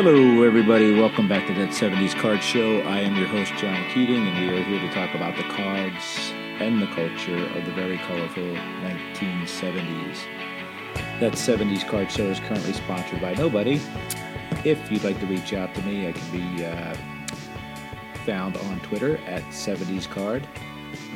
[0.00, 0.94] Hello, everybody.
[0.94, 2.82] Welcome back to that 70s Card Show.
[2.82, 6.32] I am your host, John Keating, and we are here to talk about the cards
[6.60, 10.18] and the culture of the very colorful 1970s.
[11.18, 13.80] That 70s Card Show is currently sponsored by nobody.
[14.64, 16.94] If you'd like to reach out to me, I can be uh,
[18.24, 20.46] found on Twitter at 70s Card.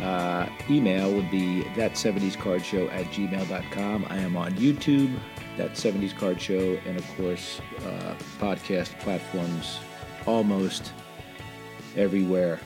[0.03, 4.07] Uh, email would be that 70s Card Show at gmail.com.
[4.11, 5.17] I am on YouTube,
[5.57, 9.79] that 70s Card Show, and of course, uh, podcast platforms
[10.27, 10.93] almost
[11.97, 12.59] everywhere.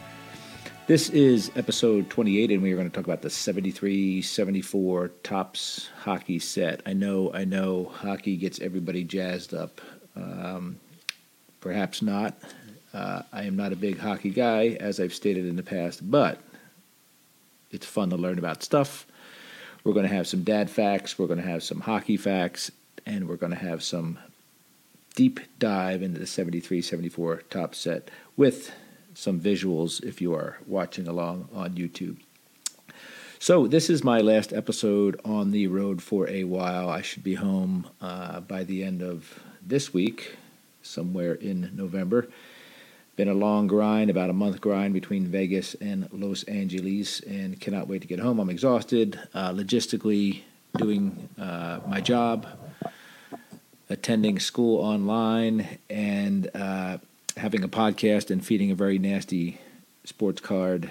[0.87, 5.91] This is episode 28, and we are going to talk about the 73 74 Topps
[5.99, 6.80] hockey set.
[6.87, 9.80] I know, I know, hockey gets everybody jazzed up.
[10.15, 10.79] Um,
[11.61, 12.39] perhaps not.
[12.95, 16.39] Uh, I am not a big hockey guy, as I've stated in the past, but
[17.73, 19.07] it's fun to learn about stuff.
[19.83, 22.71] We're going to have some dad facts, we're going to have some hockey facts,
[23.07, 24.18] and we're going to have some
[25.15, 28.73] deep dive into the 73 74 Topps set with
[29.15, 32.18] some visuals if you are watching along on YouTube.
[33.38, 36.88] So, this is my last episode on the road for a while.
[36.88, 40.37] I should be home uh, by the end of this week,
[40.82, 42.29] somewhere in November.
[43.15, 47.88] Been a long grind, about a month grind between Vegas and Los Angeles, and cannot
[47.88, 48.38] wait to get home.
[48.38, 50.43] I'm exhausted, uh, logistically
[50.76, 52.46] doing uh, my job,
[53.88, 56.98] attending school online, and uh,
[57.37, 59.60] having a podcast and feeding a very nasty
[60.04, 60.90] sports card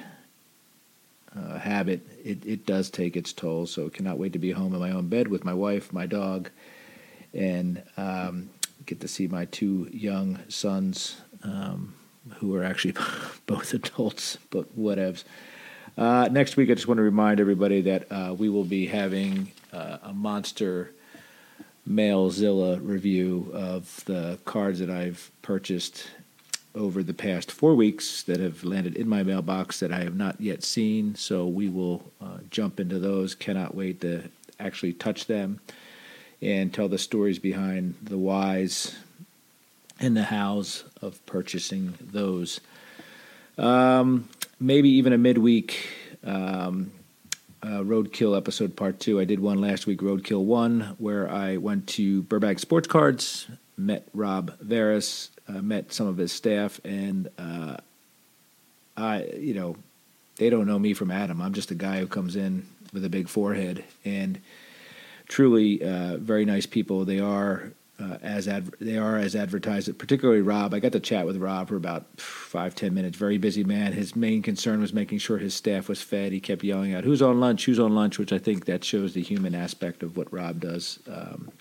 [1.36, 2.02] uh, habit.
[2.24, 5.08] It, it does take its toll, so cannot wait to be home in my own
[5.08, 6.50] bed with my wife, my dog,
[7.34, 8.50] and um,
[8.86, 11.22] get to see my two young sons.
[11.44, 11.94] Um,
[12.38, 12.96] who are actually
[13.46, 15.24] both adults, but whatevs.
[15.98, 19.52] Uh, next week, I just want to remind everybody that uh, we will be having
[19.72, 20.92] uh, a monster
[21.88, 26.08] Mailzilla review of the cards that I've purchased
[26.74, 30.42] over the past four weeks that have landed in my mailbox that I have not
[30.42, 31.16] yet seen.
[31.16, 33.34] So we will uh, jump into those.
[33.36, 34.30] Cannot wait to
[34.60, 35.62] actually touch them
[36.42, 38.96] and tell the stories behind the whys
[40.00, 42.60] and the hows of purchasing those.
[43.58, 44.28] Um,
[44.60, 45.88] maybe even a midweek
[46.26, 46.92] um,
[47.66, 49.20] uh, Roadkill episode part two.
[49.20, 54.08] I did one last week, Roadkill one, where I went to Burbank Sports Cards, met
[54.14, 57.78] Rob Veres, uh, met some of his staff, and uh,
[58.96, 59.76] I, you know,
[60.36, 61.42] they don't know me from Adam.
[61.42, 64.40] I'm just a guy who comes in with a big forehead, and
[65.28, 67.04] truly uh, very nice people.
[67.04, 68.46] They are uh, as
[68.80, 69.98] they are as advertised.
[69.98, 73.18] Particularly Rob, I got to chat with Rob for about five ten minutes.
[73.18, 73.94] Very busy man.
[73.94, 76.32] His main concern was making sure his staff was fed.
[76.32, 77.66] He kept yelling out, "Who's on lunch?
[77.66, 81.00] Who's on lunch?" Which I think that shows the human aspect of what Rob does.
[81.08, 81.52] Um,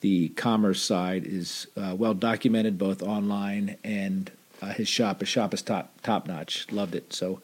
[0.00, 4.30] the commerce side is uh, well documented, both online and
[4.62, 5.20] uh, his shop.
[5.20, 6.70] His shop is top top notch.
[6.70, 7.12] Loved it.
[7.12, 7.40] So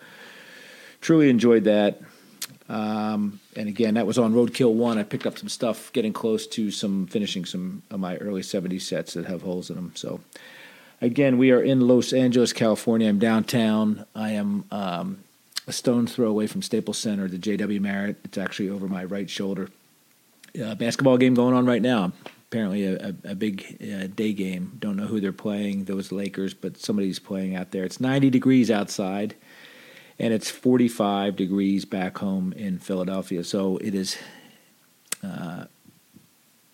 [1.00, 2.00] truly enjoyed that.
[2.68, 4.98] Um, and again, that was on Roadkill One.
[4.98, 8.82] I picked up some stuff, getting close to some finishing some of my early '70s
[8.82, 9.92] sets that have holes in them.
[9.94, 10.20] So,
[11.00, 13.08] again, we are in Los Angeles, California.
[13.08, 14.06] I'm downtown.
[14.14, 15.18] I am um,
[15.66, 18.18] a stone's throw away from Staples Center, the JW Marriott.
[18.24, 19.68] It's actually over my right shoulder.
[20.60, 22.12] Uh, basketball game going on right now.
[22.50, 24.76] Apparently, a, a, a big uh, day game.
[24.78, 25.84] Don't know who they're playing.
[25.84, 27.84] Those Lakers, but somebody's playing out there.
[27.84, 29.34] It's 90 degrees outside
[30.18, 33.44] and it's 45 degrees back home in Philadelphia.
[33.44, 34.16] So it is
[35.22, 35.64] uh,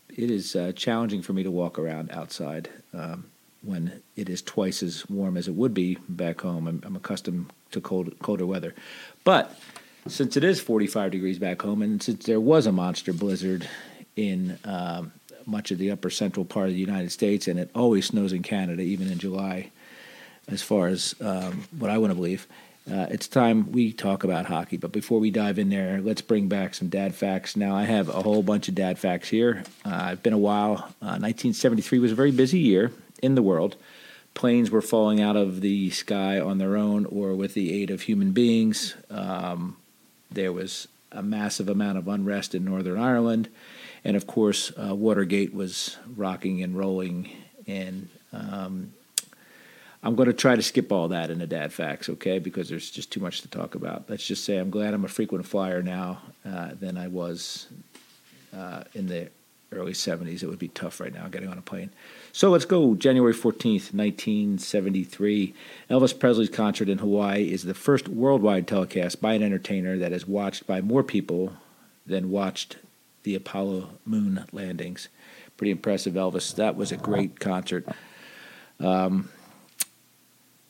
[0.08, 3.26] it is uh, challenging for me to walk around outside um,
[3.62, 6.66] when it is twice as warm as it would be back home.
[6.66, 8.74] I'm, I'm accustomed to cold, colder weather,
[9.24, 9.56] but
[10.08, 13.68] since it is 45 degrees back home, and since there was a monster blizzard
[14.16, 15.12] in um,
[15.46, 18.42] much of the upper central part of the United States, and it always snows in
[18.42, 19.70] Canada, even in July,
[20.48, 22.46] as far as um, what I want to believe
[22.90, 24.76] uh, it's time we talk about hockey.
[24.76, 27.56] But before we dive in there, let's bring back some dad facts.
[27.56, 29.62] Now, I have a whole bunch of dad facts here.
[29.84, 30.74] Uh, it's been a while.
[31.00, 32.92] Uh, 1973 was a very busy year
[33.22, 33.76] in the world.
[34.34, 38.02] Planes were falling out of the sky on their own or with the aid of
[38.02, 38.94] human beings.
[39.10, 39.76] Um,
[40.30, 43.48] there was a massive amount of unrest in Northern Ireland.
[44.04, 47.30] And of course, uh, Watergate was rocking and rolling.
[47.66, 48.94] And um,
[50.02, 52.38] I'm going to try to skip all that in the dad facts, okay?
[52.38, 54.08] Because there's just too much to talk about.
[54.08, 57.66] Let's just say I'm glad I'm a frequent flyer now uh, than I was
[58.56, 59.28] uh, in the
[59.72, 60.42] early 70s.
[60.42, 61.90] It would be tough right now getting on a plane.
[62.32, 62.94] So let's go.
[62.94, 65.54] January 14th, 1973.
[65.90, 70.26] Elvis Presley's concert in Hawaii is the first worldwide telecast by an entertainer that is
[70.26, 71.52] watched by more people
[72.06, 72.78] than watched
[73.22, 75.08] the Apollo moon landings.
[75.58, 76.54] Pretty impressive, Elvis.
[76.56, 77.86] That was a great concert.
[78.80, 79.28] Um,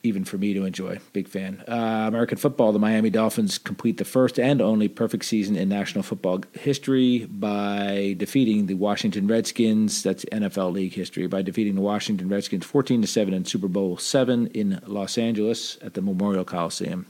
[0.02, 0.98] even for me to enjoy.
[1.12, 1.62] Big fan.
[1.68, 6.02] Uh, American football, the Miami Dolphins complete the first and only perfect season in National
[6.02, 10.02] Football history by defeating the Washington Redskins.
[10.02, 13.98] That's NFL league history by defeating the Washington Redskins 14 to 7 in Super Bowl
[13.98, 17.06] 7 in Los Angeles at the Memorial Coliseum.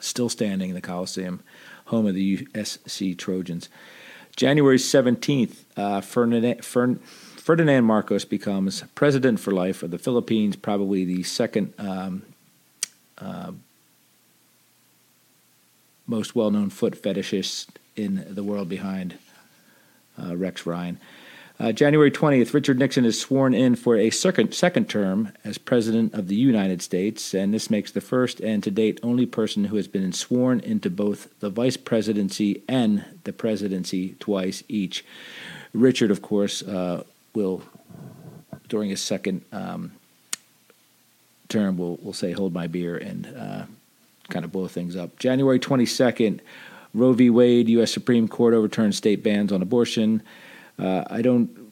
[0.00, 1.40] Still standing in the Coliseum,
[1.86, 3.68] home of the USC Trojans.
[4.34, 6.62] January 17th, uh, Ferdinand,
[7.46, 12.22] Ferdinand Marcos becomes president for life of the Philippines, probably the second um,
[13.18, 13.52] uh,
[16.08, 19.16] most well known foot fetishist in the world behind
[20.20, 20.98] uh, Rex Ryan.
[21.60, 26.14] Uh, January 20th, Richard Nixon is sworn in for a second, second term as President
[26.14, 29.76] of the United States, and this makes the first and to date only person who
[29.76, 35.04] has been sworn into both the vice presidency and the presidency twice each.
[35.72, 37.04] Richard, of course, uh,
[37.36, 37.62] will,
[38.68, 39.92] during his second um,
[41.48, 43.66] term, will will say, "Hold my beer," and uh,
[44.28, 45.16] kind of blow things up.
[45.18, 46.42] January twenty second,
[46.94, 47.30] Roe v.
[47.30, 47.92] Wade, U.S.
[47.92, 50.22] Supreme Court overturns state bans on abortion.
[50.78, 51.66] Uh, I don't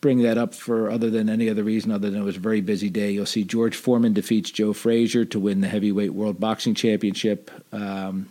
[0.00, 2.60] bring that up for other than any other reason other than it was a very
[2.60, 3.10] busy day.
[3.12, 7.50] You'll see George Foreman defeats Joe Frazier to win the heavyweight world boxing championship.
[7.72, 8.28] Um,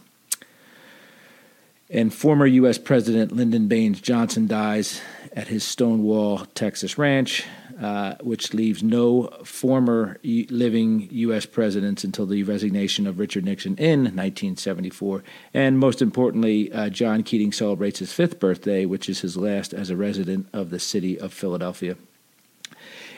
[1.90, 2.78] and former U.S.
[2.78, 5.02] President Lyndon Baines Johnson dies
[5.34, 7.46] at his Stonewall, Texas ranch,
[7.80, 11.46] uh, which leaves no former living U.S.
[11.46, 15.24] presidents until the resignation of Richard Nixon in 1974.
[15.54, 19.90] And most importantly, uh, John Keating celebrates his fifth birthday, which is his last as
[19.90, 21.98] a resident of the city of Philadelphia.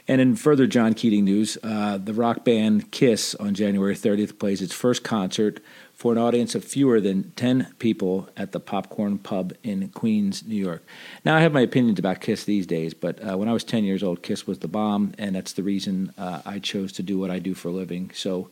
[0.08, 4.62] And in further John Keating news, uh, the rock band Kiss on January 30th plays
[4.62, 5.60] its first concert
[5.94, 10.56] for an audience of fewer than 10 people at the Popcorn Pub in Queens, New
[10.56, 10.86] York.
[11.26, 13.84] Now, I have my opinions about Kiss these days, but uh, when I was 10
[13.84, 17.18] years old, Kiss was the bomb, and that's the reason uh, I chose to do
[17.18, 18.12] what I do for a living.
[18.14, 18.50] So,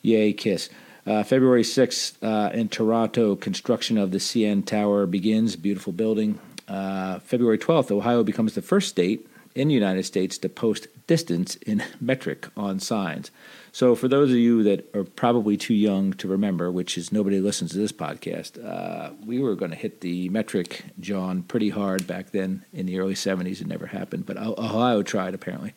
[0.00, 0.70] yay, Kiss.
[1.06, 5.56] Uh, February 6th uh, in Toronto, construction of the CN Tower begins.
[5.56, 6.38] Beautiful building.
[6.68, 11.56] Uh, February 12th, Ohio becomes the first state in the United States to post distance
[11.56, 13.30] in metric on signs.
[13.72, 17.40] So, for those of you that are probably too young to remember, which is nobody
[17.40, 22.06] listens to this podcast, uh, we were going to hit the metric, John, pretty hard
[22.06, 23.60] back then in the early 70s.
[23.60, 25.74] It never happened, but Ohio tried apparently.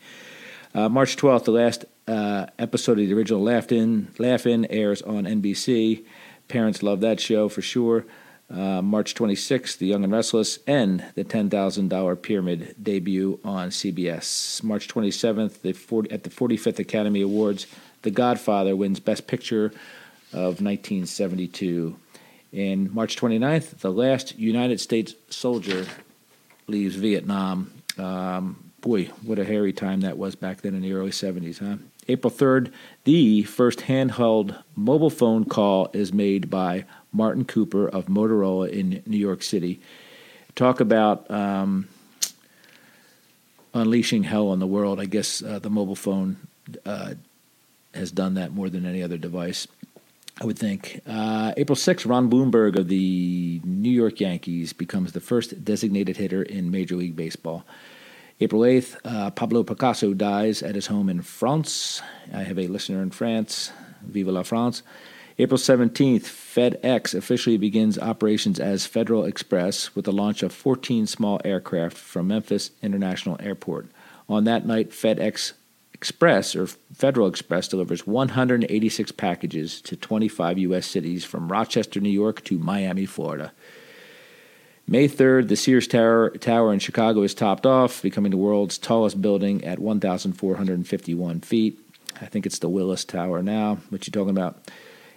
[0.73, 5.03] Uh, March 12th, the last uh, episode of the original Laugh In, Laugh In airs
[5.03, 6.03] on NBC.
[6.47, 8.05] Parents love that show for sure.
[8.49, 14.61] Uh, March 26th, The Young and Restless, and the $10,000 Pyramid debut on CBS.
[14.61, 17.65] March 27th, the 40, at the 45th Academy Awards,
[18.03, 19.67] The Godfather wins Best Picture
[20.31, 21.95] of 1972.
[22.51, 25.87] And March 29th, the last United States soldier
[26.67, 27.73] leaves Vietnam.
[27.97, 31.77] Um, boy, what a hairy time that was back then in the early 70s, huh?
[32.07, 32.71] April 3rd,
[33.03, 39.17] the first handheld mobile phone call is made by Martin Cooper of Motorola in New
[39.17, 39.79] York City.
[40.55, 41.87] Talk about um,
[43.73, 44.99] unleashing hell on the world.
[44.99, 46.37] I guess uh, the mobile phone
[46.85, 47.15] uh,
[47.93, 49.67] has done that more than any other device.
[50.41, 51.01] I would think.
[51.05, 56.41] Uh, April 6th, Ron Blomberg of the New York Yankees becomes the first designated hitter
[56.41, 57.63] in Major League Baseball.
[58.39, 62.01] April 8th, uh, Pablo Picasso dies at his home in France.
[62.33, 63.71] I have a listener in France.
[64.01, 64.81] Vive la France.
[65.39, 71.41] April 17th, FedEx officially begins operations as Federal Express with the launch of 14 small
[71.43, 73.87] aircraft from Memphis International Airport.
[74.29, 75.53] On that night, FedEx
[75.93, 80.85] Express or Federal Express delivers 186 packages to 25 U.S.
[80.85, 83.53] cities from Rochester, New York to Miami, Florida.
[84.87, 89.21] May 3rd, the Sears Tower, Tower in Chicago is topped off, becoming the world's tallest
[89.21, 91.79] building at 1,451 feet.
[92.21, 93.77] I think it's the Willis Tower now.
[93.89, 94.57] What you talking about?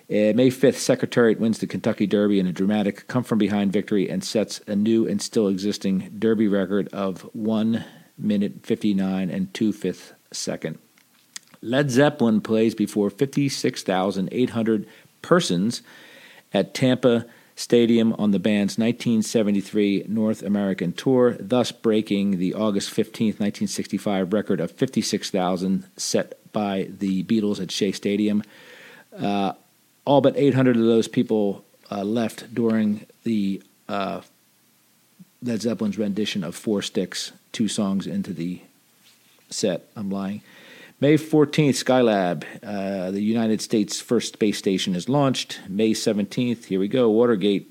[0.09, 4.09] Uh, May 5th, Secretariat wins the Kentucky Derby in a dramatic come from behind victory
[4.09, 7.85] and sets a new and still existing Derby record of 1
[8.17, 10.79] minute 59 and 2 fifths second.
[11.61, 14.87] Led Zeppelin plays before 56,800
[15.23, 15.83] persons
[16.55, 17.27] at Tampa
[17.59, 24.61] Stadium on the band's 1973 North American tour, thus breaking the August 15, 1965 record
[24.61, 28.43] of 56,000 set by the Beatles at Shea Stadium.
[29.19, 29.55] Uh,
[30.05, 34.21] all but 800 of those people uh, left during the uh,
[35.43, 38.61] Led Zeppelin's rendition of Four Sticks, two songs into the
[39.49, 39.89] set.
[39.97, 40.43] I'm lying.
[40.99, 45.61] May 14th, Skylab, uh, the United States' first space station, is launched.
[45.69, 47.71] May 17th, here we go, Watergate.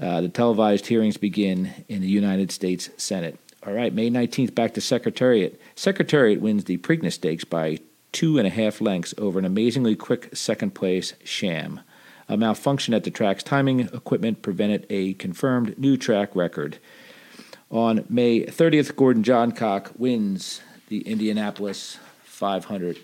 [0.00, 3.40] Uh, the televised hearings begin in the United States Senate.
[3.66, 5.60] All right, May 19th, back to Secretariat.
[5.74, 7.80] Secretariat wins the Preakness Stakes by
[8.12, 11.80] two and a half lengths over an amazingly quick second place sham.
[12.28, 16.78] A malfunction at the track's timing equipment prevented a confirmed new track record.
[17.68, 21.98] On May 30th, Gordon Johncock wins the Indianapolis
[22.38, 22.98] 500.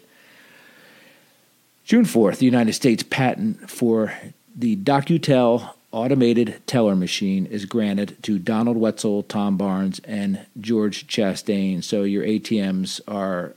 [1.85, 4.15] June 4th, the United States patent for
[4.57, 11.83] the DocuTel automated teller machine is granted to Donald Wetzel, Tom Barnes, and George Chastain.
[11.85, 13.55] So your ATMs are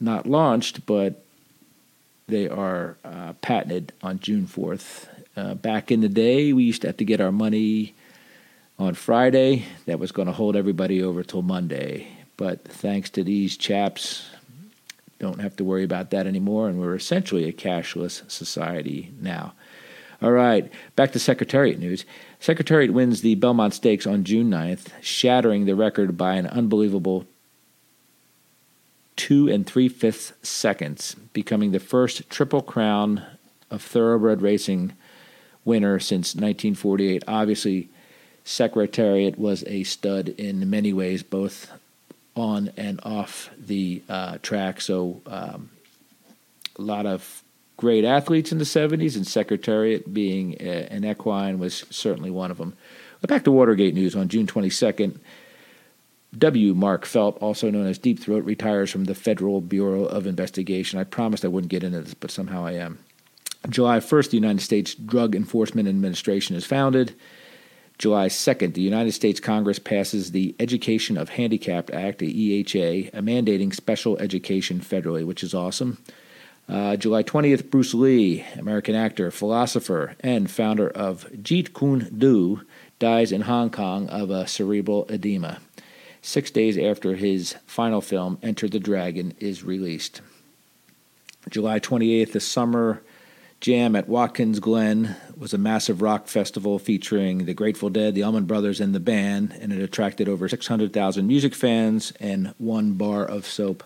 [0.00, 1.22] not launched, but
[2.28, 5.08] they are uh, patented on June 4th.
[5.36, 7.94] Uh, back in the day, we used to have to get our money
[8.78, 9.64] on Friday.
[9.86, 12.08] That was going to hold everybody over till Monday.
[12.36, 14.28] But thanks to these chaps,
[15.18, 19.54] don't have to worry about that anymore, and we're essentially a cashless society now.
[20.22, 22.04] All right, back to Secretariat news.
[22.40, 27.26] Secretariat wins the Belmont Stakes on June 9th, shattering the record by an unbelievable
[29.16, 33.22] two and three fifths seconds, becoming the first Triple Crown
[33.70, 34.92] of thoroughbred racing
[35.64, 37.24] winner since 1948.
[37.26, 37.88] Obviously,
[38.44, 41.72] Secretariat was a stud in many ways, both
[42.36, 44.80] on and off the uh, track.
[44.80, 45.70] So, um,
[46.78, 47.42] a lot of
[47.76, 52.58] great athletes in the 70s, and Secretariat being a, an equine was certainly one of
[52.58, 52.74] them.
[53.20, 55.18] But back to Watergate news on June 22nd.
[56.36, 56.74] W.
[56.74, 60.98] Mark Felt, also known as Deep Throat, retires from the Federal Bureau of Investigation.
[60.98, 62.98] I promised I wouldn't get into this, but somehow I am.
[63.70, 67.14] July 1st, the United States Drug Enforcement Administration is founded.
[67.98, 73.74] July 2nd, the United States Congress passes the Education of Handicapped Act, the EHA, mandating
[73.74, 75.98] special education federally, which is awesome.
[76.68, 82.62] Uh, July 20th, Bruce Lee, American actor, philosopher, and founder of Jeet Kune Do,
[82.98, 85.60] dies in Hong Kong of a cerebral edema
[86.26, 90.20] six days after his final film, Enter the Dragon, is released.
[91.48, 93.00] July 28th, the summer
[93.60, 98.44] jam at Watkins Glen was a massive rock festival featuring the Grateful Dead, the Allman
[98.44, 103.46] Brothers, and the band, and it attracted over 600,000 music fans and one bar of
[103.46, 103.82] soap.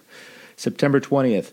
[0.57, 1.53] September 20th,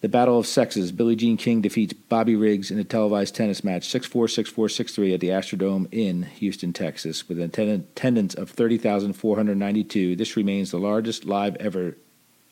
[0.00, 0.90] the Battle of Sexes.
[0.90, 4.68] Billie Jean King defeats Bobby Riggs in a televised tennis match 6 4 6 4
[4.68, 10.16] 6 3 at the Astrodome in Houston, Texas, with an attendance of 30,492.
[10.16, 11.96] This remains the largest live ever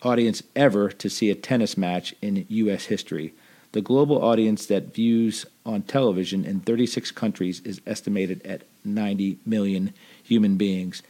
[0.02, 2.85] audience ever to see a tennis match in U.S.
[2.87, 3.35] history.
[3.73, 9.93] The global audience that views on television in 36 countries is estimated at 90 million
[10.23, 11.03] human beings.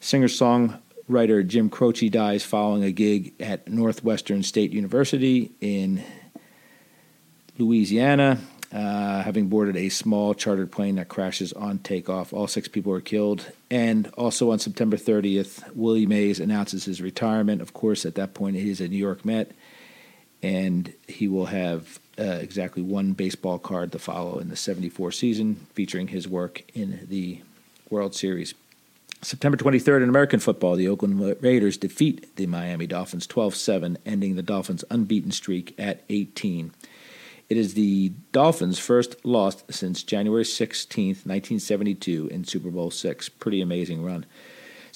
[0.00, 6.04] Singer songwriter Jim Croce dies following a gig at Northwestern State University in
[7.56, 8.38] Louisiana,
[8.70, 12.34] uh, having boarded a small chartered plane that crashes on takeoff.
[12.34, 13.50] All six people were killed.
[13.70, 17.62] And also on September 30th, Willie Mays announces his retirement.
[17.62, 19.52] Of course, at that point, he's a New York Met,
[20.46, 25.66] and he will have uh, exactly one baseball card to follow in the 74 season,
[25.74, 27.42] featuring his work in the
[27.90, 28.54] World Series.
[29.22, 34.36] September 23rd in American football, the Oakland Raiders defeat the Miami Dolphins 12 7, ending
[34.36, 36.70] the Dolphins' unbeaten streak at 18.
[37.48, 43.16] It is the Dolphins' first loss since January 16th, 1972, in Super Bowl VI.
[43.40, 44.24] Pretty amazing run.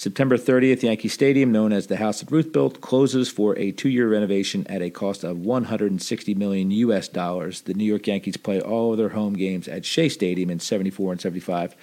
[0.01, 4.09] September 30th, Yankee Stadium, known as the House that Ruth built, closes for a two-year
[4.09, 7.07] renovation at a cost of 160 million U.S.
[7.07, 7.61] dollars.
[7.61, 11.13] The New York Yankees play all of their home games at Shea Stadium in 74
[11.13, 11.77] and 75.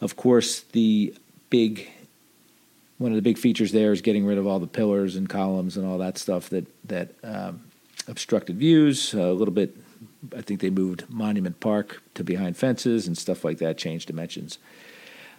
[0.00, 1.14] Of course, the
[1.48, 1.88] big
[2.98, 5.76] one of the big features there is getting rid of all the pillars and columns
[5.76, 7.62] and all that stuff that that um,
[8.08, 9.14] obstructed views.
[9.14, 9.76] a little bit,
[10.36, 14.58] I think they moved Monument Park to behind fences and stuff like that, changed dimensions.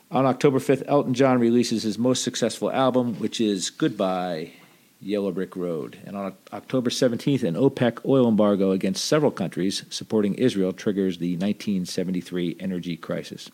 [0.10, 4.54] On October 5th, Elton John releases his most successful album, which is Goodbye
[5.02, 5.98] Yellow Brick Road.
[6.06, 11.34] And on October 17th, an OPEC oil embargo against several countries supporting Israel triggers the
[11.34, 13.52] 1973 energy crisis.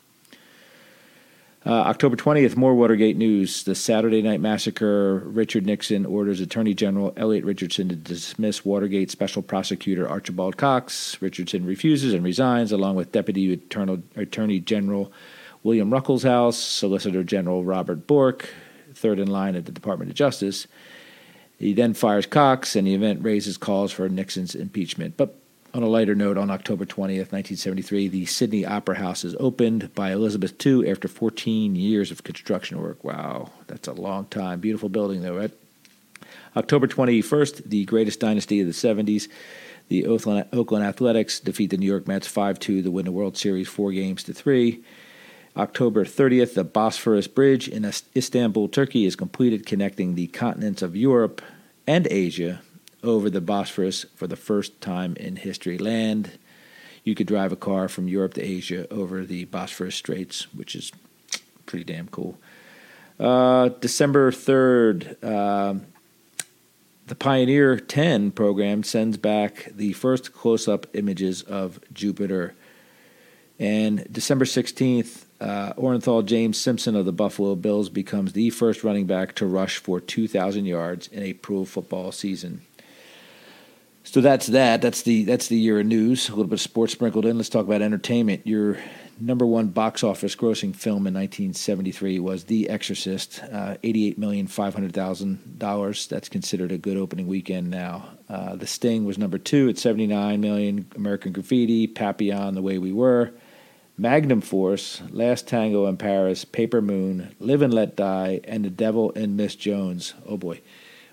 [1.66, 3.64] Uh, October 20th, more Watergate news.
[3.64, 5.24] The Saturday Night Massacre.
[5.26, 11.20] Richard Nixon orders Attorney General Elliot Richardson to dismiss Watergate Special Prosecutor Archibald Cox.
[11.20, 15.12] Richardson refuses and resigns, along with Deputy Attorney General
[15.64, 18.50] William Ruckelshaus, Solicitor General Robert Bork,
[18.94, 20.68] third in line at the Department of Justice.
[21.58, 25.16] He then fires Cox, and the event raises calls for Nixon's impeachment.
[25.16, 25.36] But
[25.74, 30.12] on a lighter note, on October 20th, 1973, the Sydney Opera House is opened by
[30.12, 33.04] Elizabeth II after 14 years of construction work.
[33.04, 34.60] Wow, that's a long time.
[34.60, 35.52] Beautiful building, though, right?
[36.56, 39.28] October 21st, the greatest dynasty of the 70s,
[39.88, 43.68] the Oakland Athletics defeat the New York Mets 5 2 to win the World Series
[43.68, 44.84] four games to three.
[45.56, 51.42] October 30th, the Bosphorus Bridge in Istanbul, Turkey is completed, connecting the continents of Europe
[51.86, 52.62] and Asia
[53.04, 55.78] over the Bosphorus for the first time in history.
[55.78, 56.40] Land,
[57.04, 60.92] you could drive a car from Europe to Asia over the Bosphorus Straits, which is
[61.66, 62.38] pretty damn cool.
[63.20, 65.80] Uh, December 3rd, uh,
[67.08, 72.56] the Pioneer 10 program sends back the first close up images of Jupiter.
[73.60, 79.06] And December 16th, uh, Orenthal James Simpson of the Buffalo Bills becomes the first running
[79.06, 82.62] back to rush for 2,000 yards in a pro football season.
[84.06, 84.82] So that's that.
[84.82, 86.28] That's the that's the year of news.
[86.28, 87.38] A little bit of sports sprinkled in.
[87.38, 88.46] Let's talk about entertainment.
[88.46, 88.78] Your
[89.20, 96.08] number one box office grossing film in 1973 was The Exorcist, uh, $88 million, $500,000.
[96.10, 98.10] That's considered a good opening weekend now.
[98.28, 100.86] Uh, the Sting was number two at 79 million.
[100.96, 103.34] American Graffiti, Papillon, The Way We Were,
[103.98, 109.12] Magnum Force, Last Tango in Paris, Paper Moon, Live and Let Die, and The Devil
[109.16, 110.16] and Miss Jones.
[110.28, 110.62] Oh boy,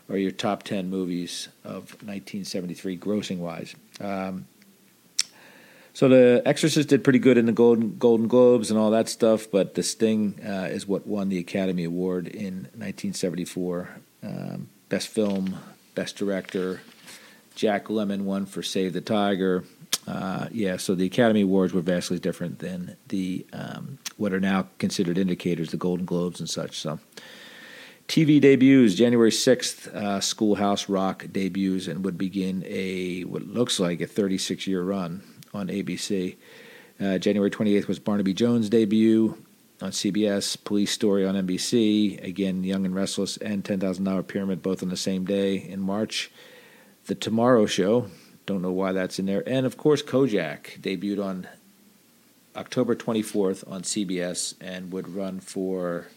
[0.09, 3.75] are your top 10 movies of 1973 grossing wise.
[4.01, 4.47] Um,
[5.93, 9.47] so the Exorcist did pretty good in the Golden Golden Globes and all that stuff,
[9.51, 13.91] but The Sting uh, is what won the Academy Award in 1974.
[14.23, 15.59] Um, best film,
[15.95, 16.81] best director.
[17.55, 19.65] Jack Lemmon won for Save the Tiger.
[20.11, 24.67] Uh, yeah, so the Academy Awards were vastly different than the um, what are now
[24.79, 26.79] considered indicators, the Golden Globes and such.
[26.79, 26.99] So.
[28.09, 34.01] TV debuts January 6th, uh, Schoolhouse Rock debuts and would begin a what looks like
[34.01, 35.23] a 36 year run
[35.55, 36.35] on ABC.
[37.01, 39.41] Uh, January 28th was Barnaby Jones' debut
[39.81, 44.89] on CBS, Police Story on NBC, again, Young and Restless and $10,000 Pyramid both on
[44.89, 46.33] the same day in March.
[47.07, 48.09] The Tomorrow Show,
[48.51, 49.43] don't know why that's in there.
[49.47, 51.49] And of course, Kojak debuted on
[52.57, 56.09] October 24th on CBS and would run for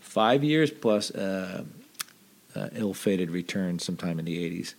[0.00, 1.64] five years plus uh,
[2.54, 4.74] uh, ill fated return sometime in the 80s.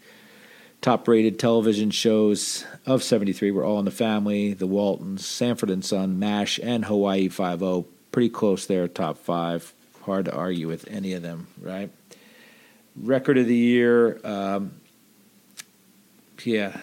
[0.82, 5.84] Top rated television shows of 73 were All in the Family, The Waltons, Sanford and
[5.84, 7.86] Son, MASH, and Hawaii 5 0.
[8.12, 9.74] Pretty close there, top five.
[10.04, 11.90] Hard to argue with any of them, right?
[12.96, 14.74] Record of the year, um,
[16.46, 16.82] yeah,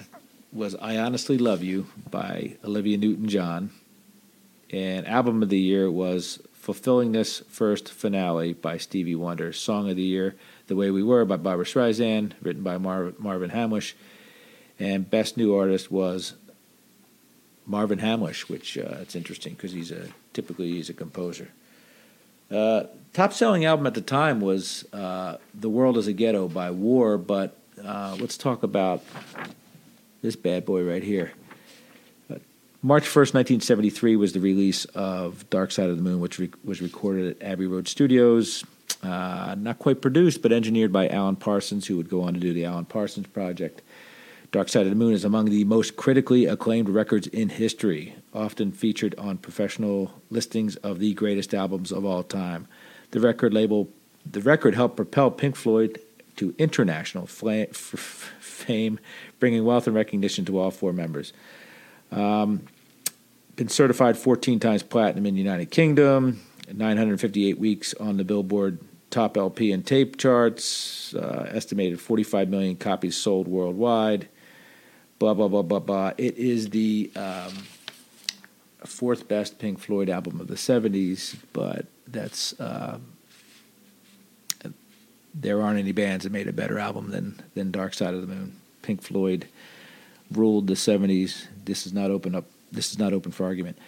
[0.52, 3.70] was I Honestly Love You by Olivia Newton John.
[4.70, 9.52] And album of the year was Fulfillingness' First Finale by Stevie Wonder.
[9.52, 10.34] Song of the year,
[10.66, 13.94] the Way We Were by Barbra Streisand, written by Mar- Marvin Hamlisch.
[14.78, 16.34] And Best New Artist was
[17.66, 21.50] Marvin Hamlisch, which uh, it's interesting because he's a typically he's a composer.
[22.50, 26.70] Uh, top selling album at the time was uh, "The World Is a Ghetto" by
[26.70, 29.02] War, but uh, let's talk about
[30.22, 31.32] this bad boy right here.
[32.30, 32.36] Uh,
[32.82, 36.82] March 1st, 1973 was the release of Dark Side of the Moon, which re- was
[36.82, 38.64] recorded at Abbey Road Studios
[39.04, 42.52] uh, not quite produced, but engineered by Alan Parsons, who would go on to do
[42.52, 43.82] the Alan Parsons Project.
[44.50, 48.72] Dark Side of the Moon is among the most critically acclaimed records in history, often
[48.72, 52.66] featured on professional listings of the greatest albums of all time.
[53.10, 53.90] The record label,
[54.24, 56.00] the record helped propel Pink Floyd
[56.36, 58.98] to international fla- f- fame,
[59.38, 61.32] bringing wealth and recognition to all four members.
[62.10, 62.66] Um,
[63.56, 66.40] been certified 14 times platinum in the United Kingdom,
[66.72, 68.78] 958 weeks on the Billboard
[69.14, 74.28] top LP and tape charts, uh, estimated 45 million copies sold worldwide.
[75.20, 76.12] Blah blah blah blah blah.
[76.18, 77.52] It is the um,
[78.84, 82.98] fourth best Pink Floyd album of the 70s, but that's uh,
[85.34, 88.26] there aren't any bands that made a better album than than Dark Side of the
[88.26, 88.56] Moon.
[88.82, 89.48] Pink Floyd
[90.32, 91.46] ruled the 70s.
[91.64, 92.44] This is not open up.
[92.70, 93.78] This is not open for argument.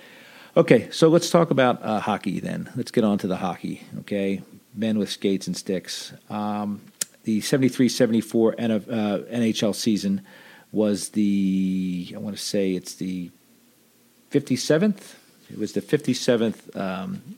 [0.57, 2.71] Okay, so let's talk about uh, hockey then.
[2.77, 4.43] Let's get on to the hockey, okay?
[4.75, 6.15] Men with skates and sticks.
[6.31, 6.81] Um,
[7.25, 10.23] the 73 74 uh, NHL season
[10.73, 13.31] was the, I want to say it's the
[14.31, 15.15] 57th.
[15.51, 17.37] It was the 57th um,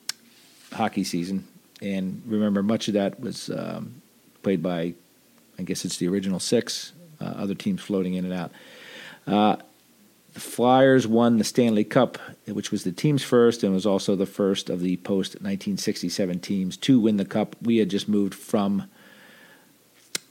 [0.73, 1.47] hockey season.
[1.81, 4.03] And remember, much of that was um,
[4.43, 4.95] played by,
[5.59, 8.53] I guess it's the original six, uh, other teams floating in and out.
[9.27, 9.57] Uh,
[10.35, 14.27] the Flyers won the Stanley Cup, which was the team's first and was also the
[14.27, 17.57] first of the post 1967 teams to win the Cup.
[17.62, 18.85] We had just moved from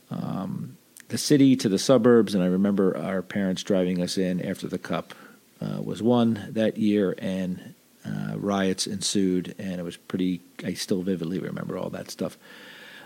[0.10, 0.78] um,
[1.10, 4.78] the city to the suburbs, and I remember our parents driving us in after the
[4.78, 5.14] Cup
[5.62, 7.74] uh, was won that year, and
[8.08, 10.42] uh, riots ensued, and it was pretty.
[10.64, 12.38] I still vividly remember all that stuff.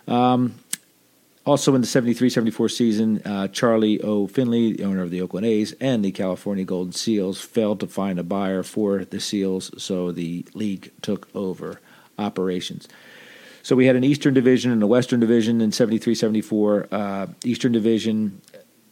[0.08, 0.56] Um,
[1.46, 4.28] also in the 73 74 season, uh, Charlie O.
[4.28, 8.20] Finley, the owner of the Oakland A's and the California Golden Seals, failed to find
[8.20, 11.80] a buyer for the Seals, so the league took over
[12.18, 12.88] operations.
[13.64, 16.88] So we had an Eastern Division and a Western Division in 73 74.
[16.92, 18.42] Uh, Eastern Division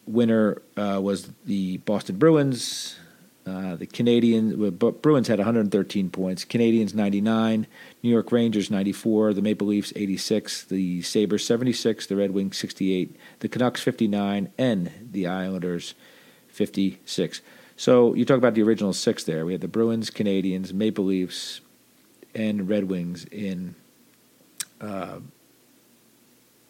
[0.06, 2.99] winner uh, was the Boston Bruins.
[3.46, 7.66] Uh, the Canadiens, Bruins had 113 points, Canadiens 99,
[8.02, 13.16] New York Rangers 94, the Maple Leafs 86, the Sabres 76, the Red Wings 68,
[13.40, 15.94] the Canucks 59, and the Islanders
[16.48, 17.40] 56.
[17.76, 19.46] So you talk about the original six there.
[19.46, 21.62] We had the Bruins, Canadiens, Maple Leafs,
[22.34, 23.74] and Red Wings in
[24.82, 25.20] uh,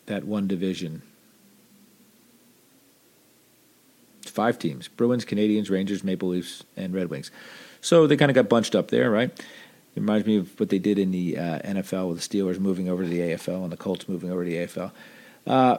[0.06, 1.02] that one division.
[4.30, 7.30] Five teams Bruins, Canadiens, Rangers, Maple Leafs, and Red Wings.
[7.80, 9.30] So they kind of got bunched up there, right?
[9.30, 12.88] It reminds me of what they did in the uh, NFL with the Steelers moving
[12.88, 14.92] over to the AFL and the Colts moving over to the AFL.
[15.46, 15.78] Uh,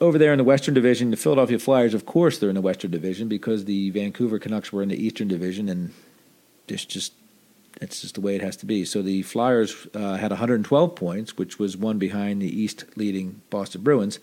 [0.00, 2.90] over there in the Western Division, the Philadelphia Flyers, of course, they're in the Western
[2.90, 5.92] Division because the Vancouver Canucks were in the Eastern Division, and
[6.68, 7.12] it's just
[7.80, 8.84] it's just the way it has to be.
[8.84, 13.82] So the Flyers uh, had 112 points, which was one behind the East leading Boston
[13.82, 14.18] Bruins.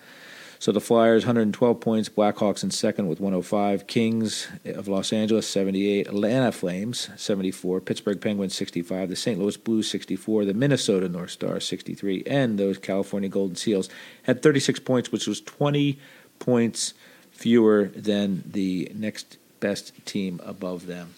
[0.61, 6.05] So the Flyers 112 points, Blackhawks in second with 105, Kings of Los Angeles 78,
[6.05, 9.39] Atlanta Flames 74, Pittsburgh Penguins 65, the St.
[9.39, 13.89] Louis Blues 64, the Minnesota North Stars 63, and those California Golden Seals
[14.21, 15.97] had 36 points, which was 20
[16.37, 16.93] points
[17.31, 21.15] fewer than the next best team above them.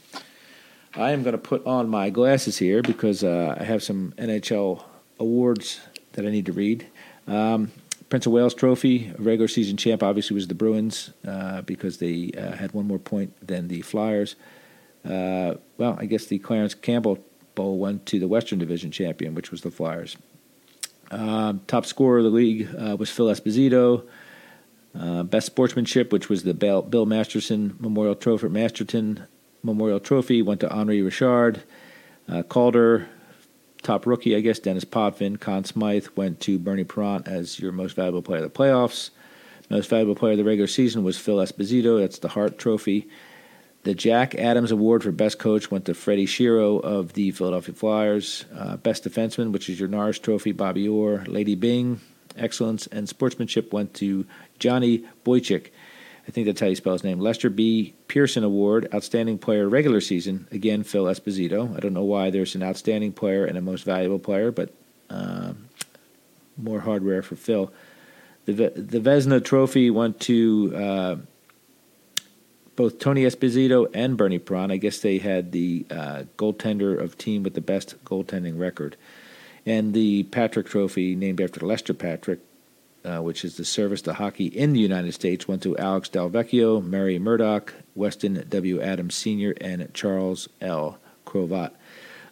[0.95, 4.84] I am going to put on my glasses here because uh, I have some NHL
[5.19, 5.82] awards
[6.13, 6.88] that I need to read.
[7.27, 7.71] Um,
[8.13, 12.52] Prince of Wales Trophy, regular season champ, obviously was the Bruins uh, because they uh,
[12.52, 14.36] had one more point than the Flyers.
[15.04, 17.17] Uh, well, I guess the Clarence Campbell
[17.56, 20.15] Bowl went to the Western Division champion, which was the Flyers.
[21.10, 24.08] Um, top scorer of the league uh, was Phil Esposito.
[24.93, 29.23] Uh, best sportsmanship, which was the Bill, Bill Masterton Memorial Trophy, Masterton
[29.63, 31.63] Memorial Trophy, went to Henri Richard.
[32.30, 33.10] Uh, Calder
[33.84, 35.38] top rookie, I guess, Denis Potvin.
[35.38, 39.12] Conn Smythe went to Bernie Parent as your most valuable player of the playoffs.
[39.69, 42.00] Most valuable player of the regular season was Phil Esposito.
[42.00, 43.08] That's the Hart Trophy.
[43.84, 48.46] The Jack Adams Award for Best Coach went to Freddie Shero of the Philadelphia Flyers.
[48.56, 51.26] Uh, Best Defenseman, which is your Norris Trophy, Bobby Orr.
[51.28, 52.00] Lady Byng,
[52.38, 54.26] Excellence and Sportsmanship went to
[54.60, 55.72] Johnny Bucyk.
[56.28, 57.20] I think that's how you spell his name.
[57.20, 57.94] Lester B.
[58.08, 60.48] Pearson Award, Outstanding Player Regular Season.
[60.52, 61.76] Again, Phil Esposito.
[61.76, 64.74] I don't know why there's an Outstanding Player and a Most Valuable Player, but
[65.10, 65.54] uh,
[66.58, 67.72] more hardware for Phil.
[68.46, 71.16] The the Vezina Trophy went to uh,
[72.76, 74.72] both Tony Esposito and Bernie Parent.
[74.72, 78.96] I guess they had the uh, goaltender of team with the best goaltending record.
[79.66, 82.40] And the Patrick Trophy, named after Lester Patrick,
[83.06, 86.84] uh, which is the service to hockey in the United States, went to Alex Delvecchio,
[86.84, 88.82] Murray Murdoch, Weston W.
[88.82, 90.98] Adams Sr., and Charles L.
[91.26, 91.72] Crovat.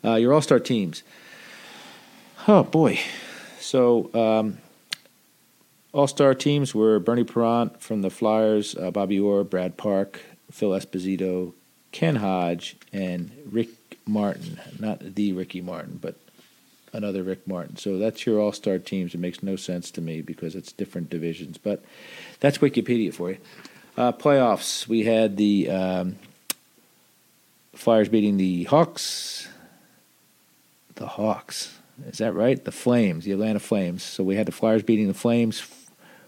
[0.03, 1.03] Uh, your all star teams.
[2.47, 2.99] Oh, boy.
[3.59, 4.57] So, um,
[5.93, 10.71] all star teams were Bernie Parent from the Flyers, uh, Bobby Orr, Brad Park, Phil
[10.71, 11.53] Esposito,
[11.91, 13.69] Ken Hodge, and Rick
[14.07, 14.59] Martin.
[14.79, 16.15] Not the Ricky Martin, but
[16.93, 17.77] another Rick Martin.
[17.77, 19.13] So that's your all star teams.
[19.13, 21.57] It makes no sense to me because it's different divisions.
[21.57, 21.83] But
[22.39, 23.37] that's Wikipedia for you.
[23.97, 24.87] Uh, playoffs.
[24.87, 26.15] We had the um,
[27.73, 29.47] Flyers beating the Hawks.
[30.95, 31.77] The Hawks.
[32.07, 32.63] Is that right?
[32.63, 34.03] The Flames, the Atlanta Flames.
[34.03, 35.63] So we had the Flyers beating the Flames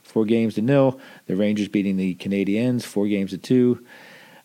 [0.04, 1.00] four games to nil.
[1.26, 3.84] The Rangers beating the Canadiens four games to two.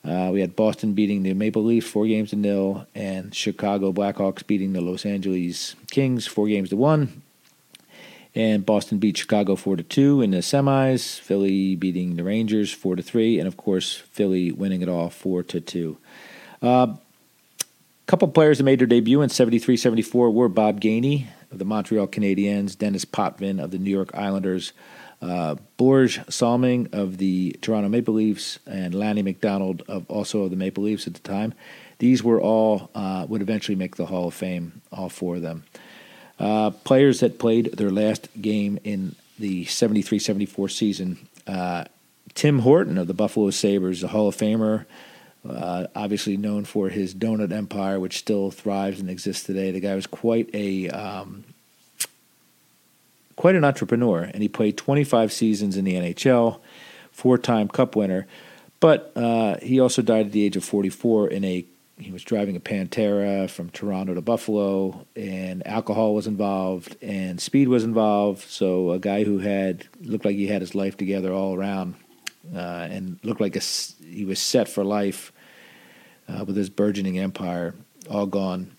[0.04, 4.46] Uh, we had Boston beating the Maple Leafs four games to nil, and Chicago Blackhawks
[4.46, 7.22] beating the Los Angeles Kings four games to one.
[8.34, 11.18] And Boston beat Chicago four to two in the semis.
[11.18, 15.42] Philly beating the Rangers four to three, and of course Philly winning it all four
[15.42, 15.98] to two.
[16.62, 16.96] A uh,
[18.06, 22.76] couple players that made their debut in 73-74 were Bob Gainey of the Montreal Canadiens,
[22.76, 24.72] Denis Potvin of the New York Islanders,
[25.20, 30.56] uh, Börje Salming of the Toronto Maple Leafs and Lanny McDonald of also of the
[30.56, 31.54] Maple Leafs at the time.
[31.98, 34.80] These were all uh, would eventually make the Hall of Fame.
[34.92, 35.64] All four of them.
[36.38, 41.28] Uh, players that played their last game in the 73-74 season.
[41.46, 41.84] Uh,
[42.34, 44.84] Tim Horton of the Buffalo Sabres, a Hall of Famer.
[45.48, 49.70] Uh, obviously known for his donut empire, which still thrives and exists today.
[49.70, 51.44] The guy was quite a um,
[53.38, 56.58] quite an entrepreneur, and he played 25 seasons in the NHL,
[57.12, 58.26] four time Cup winner.
[58.80, 61.64] But uh, he also died at the age of 44 in a
[61.98, 67.68] he was driving a Pantera from Toronto to Buffalo, and alcohol was involved, and speed
[67.68, 68.42] was involved.
[68.42, 71.94] So a guy who had looked like he had his life together all around,
[72.54, 73.60] uh, and looked like a,
[74.04, 75.32] he was set for life
[76.28, 77.74] uh, with his burgeoning empire,
[78.10, 78.76] all gone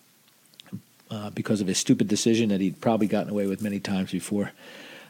[1.09, 4.51] uh, because of his stupid decision that he'd probably gotten away with many times before.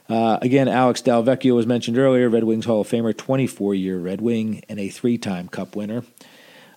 [0.07, 4.21] Uh, again, Alex Delvecchio was mentioned earlier, Red Wings Hall of Famer, 24 year Red
[4.21, 6.03] Wing, and a three time Cup winner.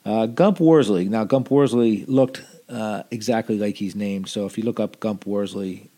[0.05, 1.09] Uh, Gump Worsley.
[1.09, 4.29] Now, Gump Worsley looked uh, exactly like he's named.
[4.29, 5.89] So if you look up Gump Worsley,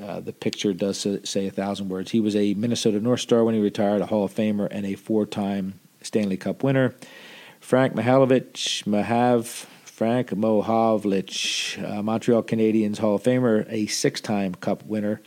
[0.00, 2.10] uh, the picture does say a thousand words.
[2.10, 4.94] He was a Minnesota North Star when he retired, a Hall of Famer, and a
[4.94, 6.94] four-time Stanley Cup winner.
[7.60, 9.66] Frank Mahalovich, Mahav,
[10.02, 15.22] Frank Mohavlich, uh, Montreal Canadiens Hall of Famer, a six-time Cup winner.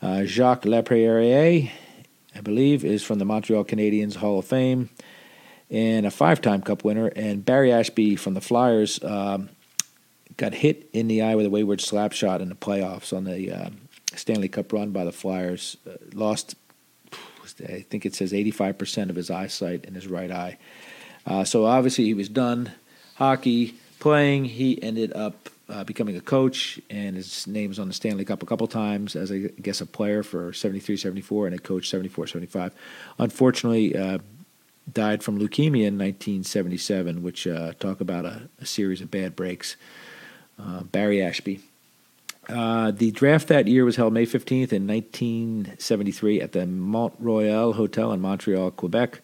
[0.00, 1.68] Uh, Jacques Laperriere,
[2.32, 4.88] I believe, is from the Montreal Canadiens Hall of Fame
[5.68, 7.08] and a five-time Cup winner.
[7.08, 9.48] And Barry Ashbee from the Flyers um,
[10.36, 13.50] got hit in the eye with a wayward slap shot in the playoffs on the
[13.50, 13.70] uh,
[14.14, 15.76] Stanley Cup run by the Flyers.
[15.84, 16.54] Uh, lost,
[17.68, 20.58] I think it says 85% of his eyesight in his right eye.
[21.26, 22.70] Uh, so obviously he was done
[23.16, 24.44] hockey playing.
[24.44, 28.42] He ended up uh, becoming a coach, and his name was on the Stanley Cup
[28.42, 32.26] a couple times as, I guess, a player for 73 74 and a coach 74
[32.26, 32.74] 75.
[33.18, 34.18] Unfortunately, uh,
[34.92, 39.76] died from leukemia in 1977, which uh, talk about a, a, series of bad breaks.
[40.58, 41.60] Uh, Barry Ashbee.
[42.46, 47.72] Uh, the draft that year was held May 15th in 1973 at the Mont Royal
[47.72, 49.22] Hotel in Montreal, Quebec.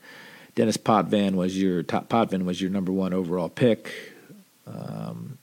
[0.54, 2.08] Denis Potvin was your top.
[2.08, 3.92] Potvin was your number one overall pick,
[4.72, 5.38] um,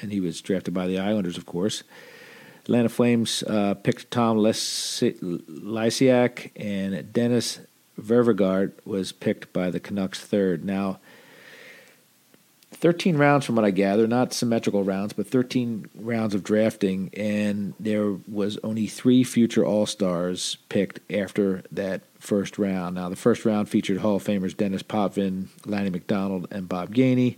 [0.00, 1.82] and he was drafted by the Islanders, of course.
[2.62, 5.00] Atlanta Flames uh, picked Tom Lysiak,
[6.56, 7.60] and Dennis
[7.98, 10.64] Ververgaert was picked by the Canucks third.
[10.64, 11.00] Now,
[12.72, 17.74] 13 rounds from what I gather, not symmetrical rounds, but 13 rounds of drafting, and
[17.78, 22.94] there was only three future All Stars picked after that first round.
[22.94, 27.36] Now, the first round featured Hall of Famers Denis Potvin, Lanny McDonald, and Bob Gainey,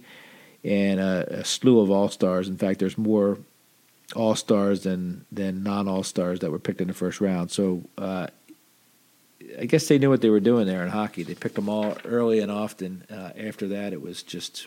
[0.65, 2.49] and a, a slew of All Stars.
[2.49, 3.39] In fact, there's more
[4.15, 7.51] All Stars than than non All Stars that were picked in the first round.
[7.51, 8.29] So uh,
[9.59, 11.23] I guess they knew what they were doing there in hockey.
[11.23, 13.05] They picked them all early and often.
[13.11, 14.67] Uh, after that, it was just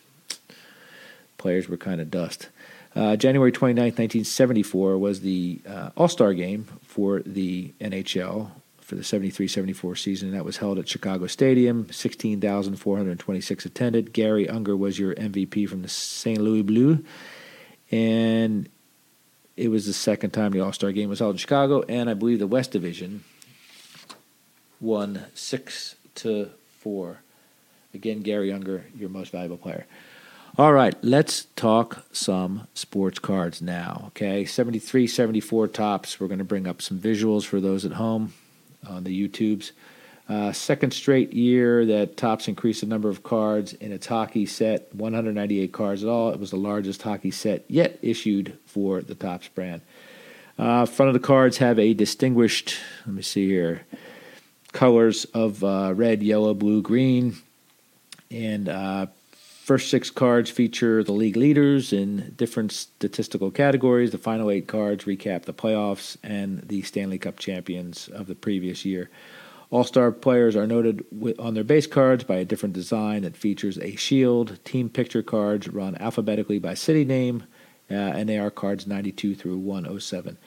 [1.37, 2.49] players were kind of dust.
[2.95, 8.51] Uh, January 29, 1974 was the uh, All Star game for the NHL
[8.85, 10.31] for the 73 74 season.
[10.31, 11.91] That was held at Chicago Stadium.
[11.91, 14.13] 16,426 attended.
[14.13, 16.39] Garry Unger was your MVP from the St.
[16.39, 17.03] Louis Blue.
[17.91, 18.69] And
[19.57, 21.81] it was the second time the All Star game was held in Chicago.
[21.89, 23.23] And I believe the West Division
[24.79, 27.21] won six to four.
[27.93, 29.87] Again, Garry Unger, your most valuable player.
[30.57, 34.05] All right, let's talk some sports cards now.
[34.07, 36.19] Okay, 73, 74 Topps.
[36.19, 38.33] We're going to bring up some visuals for those at home
[38.89, 39.71] on the YouTubes.
[40.27, 44.93] Uh, second straight year that Topps increased the number of cards in its hockey set,
[44.95, 46.31] 198 cards at all.
[46.31, 49.81] It was the largest hockey set yet issued for the Topps brand.
[50.57, 53.81] Uh, front of the cards have a distinguished, let me see here,
[54.71, 57.35] colors of uh, red, yellow, blue, green.
[58.31, 59.07] And uh,
[59.65, 64.11] first six cards feature the league leaders in different statistical categories.
[64.11, 68.85] The final eight cards recap the playoffs and the Stanley Cup champions of the previous
[68.85, 69.09] year.
[69.71, 71.03] All star players are noted
[71.39, 74.63] on their base cards by a different design that features a shield.
[74.65, 77.45] Team picture cards run alphabetically by city name,
[77.89, 80.37] uh, and they are cards 92 through 107.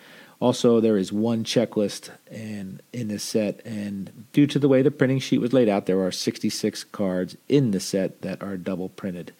[0.41, 4.91] Also, there is one checklist and in this set, and due to the way the
[4.91, 8.89] printing sheet was laid out, there are 66 cards in the set that are double
[8.89, 9.33] printed.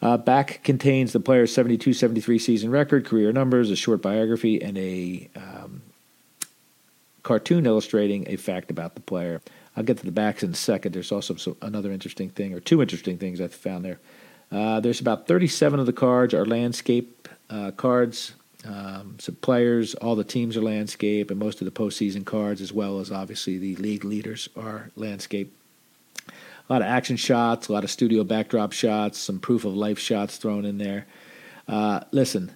[0.00, 4.76] Uh, back contains the player's 72 73 season record, career numbers, a short biography, and
[4.76, 5.82] a um,
[7.22, 9.40] cartoon illustrating a fact about the player.
[9.76, 10.92] I'll get to the backs in a second.
[10.92, 14.00] There's also some, another interesting thing, or two interesting things I found there.
[14.50, 18.34] Uh, there's about 37 of the cards are landscape uh, cards.
[18.64, 22.72] Um, some players, all the teams are landscape, and most of the postseason cards, as
[22.72, 25.56] well as obviously the league leaders, are landscape.
[26.28, 29.98] A lot of action shots, a lot of studio backdrop shots, some proof of life
[29.98, 31.06] shots thrown in there.
[31.66, 32.54] Uh, listen,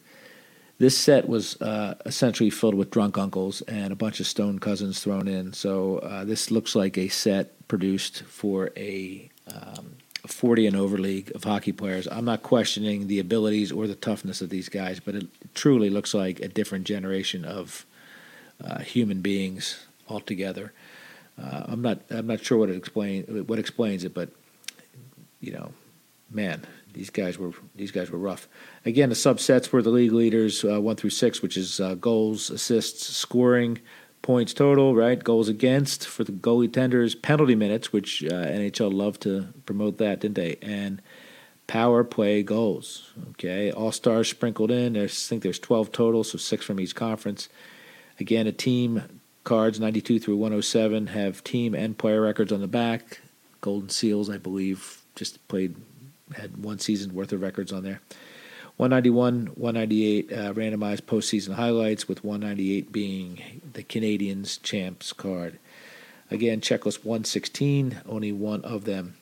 [0.78, 5.02] this set was uh, essentially filled with drunk uncles and a bunch of stone cousins
[5.02, 5.52] thrown in.
[5.52, 11.32] So uh, this looks like a set produced for a um, 40 and over league
[11.34, 12.06] of hockey players.
[12.06, 16.14] I'm not questioning the abilities or the toughness of these guys, but it truly looks
[16.14, 17.86] like a different generation of
[18.62, 20.72] uh, human beings altogether.
[21.40, 24.30] Uh, I'm not I'm not sure what it explain what explains it, but
[25.40, 25.72] you know,
[26.30, 28.48] man, these guys were these guys were rough.
[28.86, 32.48] Again, the subsets were the league leaders uh, one through six, which is uh, goals,
[32.50, 33.80] assists, scoring,
[34.26, 35.22] points total, right?
[35.22, 40.18] Goals against for the goalie tenders, penalty minutes, which uh, NHL loved to promote that,
[40.18, 40.56] didn't they?
[40.60, 41.00] And
[41.68, 43.12] power play goals.
[43.30, 44.94] Okay, all stars sprinkled in.
[44.94, 47.48] There's, I think there's 12 total, so six from each conference.
[48.18, 53.20] Again, a team cards 92 through 107 have team and player records on the back.
[53.60, 55.76] Golden Seals, I believe, just played
[56.34, 58.00] had one season worth of records on there.
[58.76, 65.58] 191, 198 uh, randomized postseason highlights, with 198 being the Canadiens champs card.
[66.30, 69.16] Again, checklist 116, only one of them.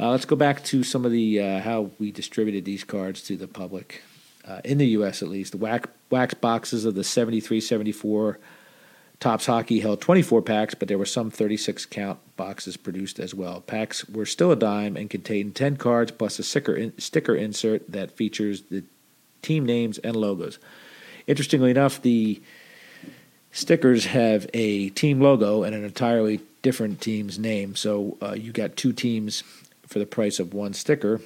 [0.00, 3.36] Uh, let's go back to some of the uh, how we distributed these cards to
[3.36, 4.02] the public
[4.46, 5.22] uh, in the U.S.
[5.22, 5.52] at least.
[5.52, 8.38] The wax, wax boxes of the 73, 74
[9.20, 13.60] Topps Hockey held 24 packs, but there were some 36 count boxes produced as well.
[13.60, 17.90] Packs were still a dime and contained 10 cards plus a sticker, in, sticker insert
[17.90, 18.84] that features the
[19.42, 20.58] team names and logos.
[21.26, 22.40] Interestingly enough, the
[23.50, 27.74] stickers have a team logo and an entirely different team's name.
[27.74, 29.42] So uh, you got two teams
[29.86, 31.20] for the price of one sticker.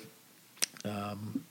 [0.87, 1.45] Um,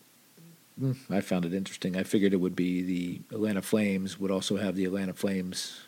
[0.80, 1.95] hmm, I found it interesting.
[1.95, 5.82] I figured it would be the Atlanta Flames would also have the Atlanta Flames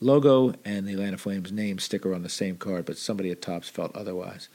[0.00, 3.68] logo and the Atlanta Flames name sticker on the same card, but somebody at Topps
[3.68, 4.48] felt otherwise.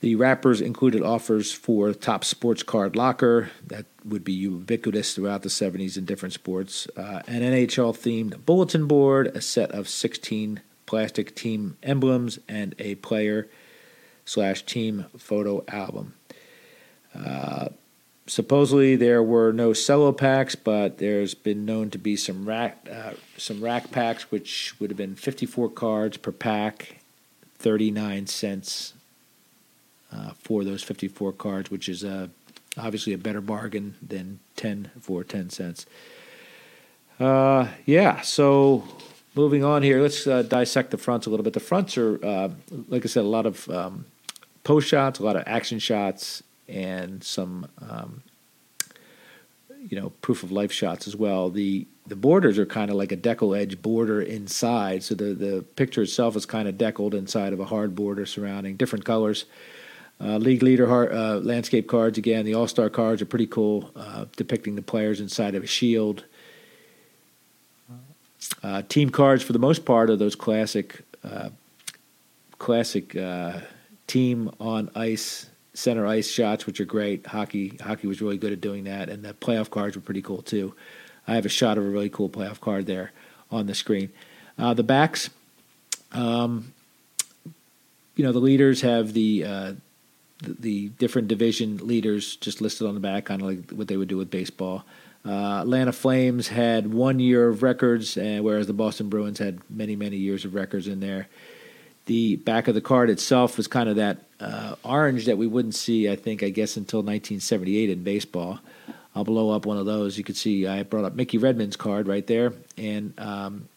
[0.00, 5.48] The wrappers included offers for top sports card locker that would be ubiquitous throughout the
[5.48, 11.36] 70s in different sports, uh, an NHL themed bulletin board, a set of 16 plastic
[11.36, 13.48] team emblems, and a player
[14.24, 16.14] slash team photo album.
[17.14, 17.68] Uh,
[18.26, 23.12] supposedly there were no cello packs, but there's been known to be some rack uh,
[23.36, 26.96] some rack packs, which would have been 54 cards per pack,
[27.58, 28.94] 39 cents
[30.12, 32.28] uh, for those 54 cards, which is uh,
[32.78, 35.86] obviously a better bargain than 10 for 10 cents.
[37.18, 38.84] Uh, yeah, so
[39.34, 41.52] moving on here, let's uh, dissect the fronts a little bit.
[41.52, 42.48] The fronts are, uh,
[42.88, 44.06] like I said, a lot of um,
[44.64, 48.22] post shots, a lot of action shots, and some um,
[49.88, 51.50] you know proof of life shots as well.
[51.50, 55.62] The the borders are kind of like a deckle edge border inside, so the the
[55.76, 59.44] picture itself is kind of deckled inside of a hard border surrounding different colors.
[60.20, 62.44] Uh, league leader uh, landscape cards again.
[62.44, 66.24] The All Star cards are pretty cool, uh, depicting the players inside of a shield.
[68.62, 71.50] Uh, team cards, for the most part, are those classic, uh,
[72.58, 73.60] classic uh,
[74.06, 77.26] team on ice center ice shots, which are great.
[77.26, 80.42] Hockey hockey was really good at doing that, and the playoff cards were pretty cool
[80.42, 80.74] too.
[81.26, 83.12] I have a shot of a really cool playoff card there
[83.50, 84.10] on the screen.
[84.58, 85.30] Uh, the backs,
[86.12, 86.72] um,
[88.16, 89.72] you know, the leaders have the, uh,
[90.42, 93.96] the, the different division leaders just listed on the back, kind of like what they
[93.96, 94.84] would do with baseball.
[95.24, 99.94] Uh, Atlanta Flames had one year of records, and whereas the Boston Bruins had many,
[99.94, 101.28] many years of records in there.
[102.06, 105.74] The back of the card itself was kind of that uh, orange that we wouldn't
[105.74, 108.58] see, I think, I guess, until 1978 in baseball.
[109.14, 110.18] I'll blow up one of those.
[110.18, 113.68] You can see I brought up Mickey Redmond's card right there, and um,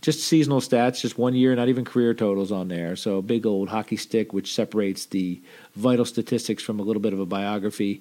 [0.00, 2.96] just seasonal stats, just one year, not even career totals on there.
[2.96, 5.40] So a big old hockey stick, which separates the
[5.76, 8.00] vital statistics from a little bit of a biography.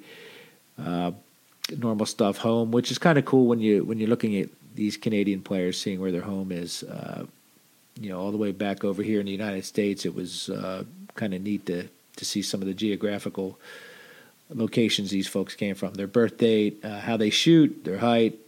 [0.78, 1.12] Uh,
[1.78, 4.96] normal stuff home, which is kind of cool when you when you're looking at these
[4.96, 6.84] Canadian players, seeing where their home is.
[6.84, 7.26] Uh,
[8.00, 10.84] you know, all the way back over here in the United States, it was uh,
[11.18, 13.60] kind of neat to to see some of the geographical
[14.50, 18.40] locations these folks came from, their birth date, uh, how they shoot, their height,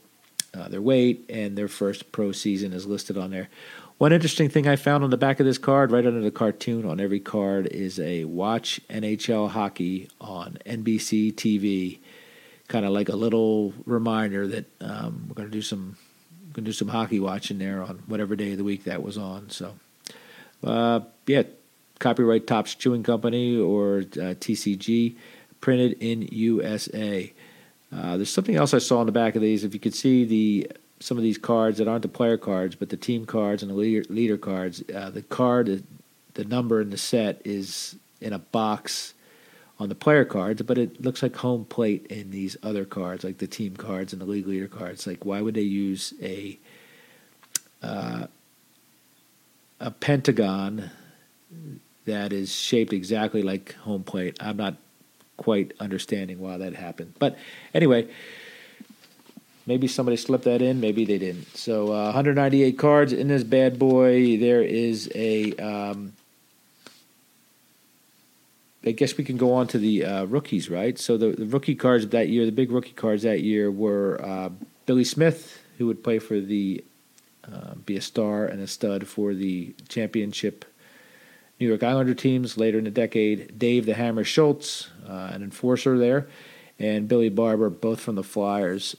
[0.53, 3.49] uh, their weight, and their first pro season is listed on there.
[3.97, 6.85] One interesting thing I found on the back of this card, right under the cartoon
[6.85, 11.99] on every card, is a watch NHL hockey on NBC TV,
[12.69, 15.97] kind of like a little reminder that um, we're going to do some
[16.53, 19.17] going to do some hockey watching there on whatever day of the week that was
[19.17, 19.49] on.
[19.49, 19.75] So,
[20.63, 21.43] uh, yeah,
[21.99, 25.15] copyright Topps Chewing Company or uh, TCG,
[25.61, 27.31] printed in USA.
[27.95, 29.63] Uh, there's something else I saw on the back of these.
[29.63, 32.89] If you could see the some of these cards that aren't the player cards, but
[32.89, 35.83] the team cards and the leader, leader cards, uh, the card,
[36.33, 39.13] the number in the set is in a box
[39.79, 43.37] on the player cards, but it looks like home plate in these other cards, like
[43.37, 45.07] the team cards and the league leader cards.
[45.07, 46.59] Like, why would they use a
[47.81, 48.27] uh,
[49.79, 50.91] a pentagon
[52.09, 54.37] that is shaped exactly like home plate?
[54.39, 54.75] I'm not
[55.37, 57.37] quite understanding why that happened, but
[57.73, 58.07] anyway.
[59.65, 61.55] Maybe somebody slipped that in, maybe they didn't.
[61.55, 64.35] So, uh, 198 cards in this bad boy.
[64.39, 66.13] There is a um,
[68.85, 70.97] I guess we can go on to the uh, rookies, right?
[70.97, 74.19] So the, the rookie cards of that year, the big rookie cards that year were
[74.23, 74.49] uh,
[74.85, 76.83] Billy Smith, who would play for the
[77.51, 80.65] uh, be a star and a stud for the championship
[81.59, 83.59] New York Islander teams later in the decade.
[83.59, 86.27] Dave the Hammer Schultz, uh, an enforcer there,
[86.79, 88.95] and Billy Barber, both from the Flyers.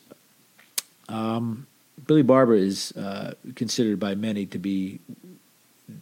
[1.08, 1.66] Um,
[2.06, 5.00] Billy Barber is uh, considered by many to be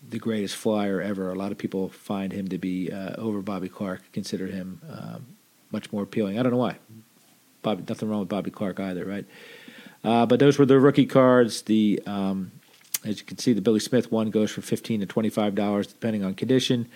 [0.08, 1.30] the greatest flyer ever.
[1.30, 5.26] A lot of people find him to be uh, over Bobby Clarke, consider him um,
[5.70, 6.38] much more appealing.
[6.38, 6.76] I don't know why.
[7.62, 9.24] Bobby, nothing wrong with Bobby Clarke either, right?
[10.04, 11.62] Uh, but those were the rookie cards.
[11.62, 12.52] The um,
[13.04, 15.86] as you can see, the Billy Smith one goes from fifteen to twenty five dollars,
[15.86, 16.88] depending on condition.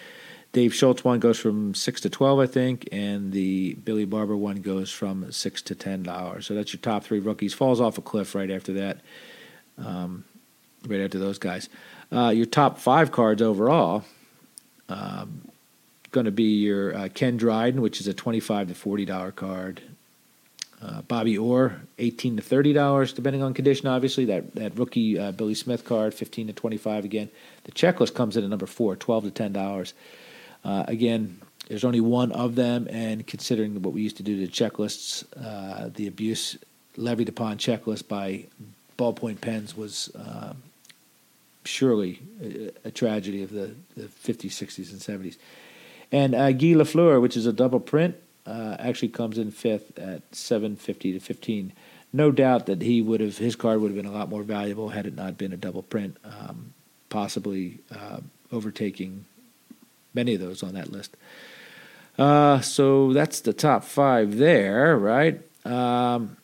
[0.53, 4.57] Dave Schultz one goes from six to twelve, I think, and the Billy Barber one
[4.57, 6.46] goes from six to ten dollars.
[6.46, 7.55] So that's your top three rookies.
[7.55, 8.98] Falls off a cliff right after that.
[9.78, 10.24] Um,
[10.86, 11.68] right after those guys.
[12.11, 14.05] Uh, your top five cards overall,
[14.88, 15.48] um,
[16.11, 19.80] going to be your uh, Ken Dryden, which is a twenty-five to forty dollar card.
[20.82, 23.86] Uh, Bobby Orr, eighteen to thirty dollars, depending on condition.
[23.86, 27.04] Obviously, that that rookie uh, Billy Smith card, fifteen to twenty-five.
[27.04, 27.28] Again,
[27.64, 29.94] the checklist comes in at number four, 12 to ten dollars.
[30.64, 34.52] Uh, again, there's only one of them, and considering what we used to do to
[34.52, 36.58] checklists, uh, the abuse
[36.96, 38.44] levied upon checklist by
[38.98, 40.52] ballpoint pens was uh,
[41.64, 45.36] surely a, a, tragedy of the, the 50s, 60s, and 70s.
[46.10, 48.16] And uh, Guy Lafleur, which is a double print,
[48.47, 51.72] uh, actually comes in fifth at 750 to 15.
[52.12, 54.90] No doubt that he would have his card would have been a lot more valuable
[54.90, 56.74] had it not been a double print, um,
[57.09, 58.18] possibly uh,
[58.51, 59.24] overtaking
[60.12, 61.16] many of those on that list.
[62.18, 65.40] Uh, so that's the top five there, right?
[65.64, 66.36] Um,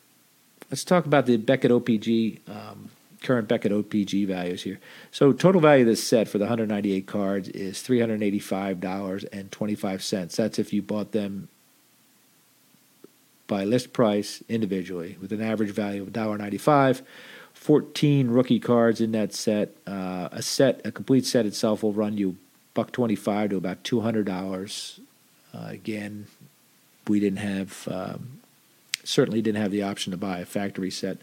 [0.70, 2.90] let's talk about the Beckett OPG um,
[3.22, 4.78] current Beckett OPG values here.
[5.10, 10.36] So total value of this set for the 198 cards is $385.25.
[10.36, 11.48] That's if you bought them
[13.48, 17.02] by list price individually with an average value of $1.95.
[17.54, 19.74] 14 rookie cards in that set.
[19.84, 22.36] Uh, a set, a complete set itself will run you
[22.74, 25.00] buck 25 to about $200.
[25.52, 26.28] Uh, again,
[27.08, 28.40] we didn't have, um,
[29.02, 31.18] certainly didn't have the option to buy a factory set.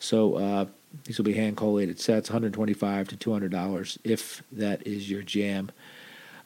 [0.00, 0.66] So uh,
[1.04, 5.70] these will be hand collated sets, 125 to 200 dollars if that is your jam.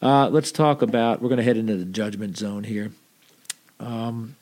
[0.03, 1.23] Uh, let's talk about.
[1.23, 2.91] We're going to head into the judgment zone here.
[3.81, 4.37] Um,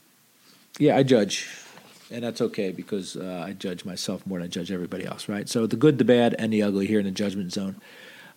[0.79, 1.49] yeah, I judge,
[2.11, 5.49] and that's okay because uh, I judge myself more than I judge everybody else, right?
[5.49, 7.77] So the good, the bad, and the ugly here in the judgment zone.